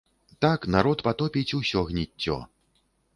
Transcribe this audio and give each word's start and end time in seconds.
Так 0.45 0.63
народ 0.75 1.03
патопіць 1.07 1.55
усё 1.59 1.83
гніццё. 1.91 2.39